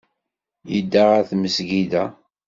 Yedda 0.73 1.03
ɣer 1.09 1.21
tmesgida. 1.29 2.03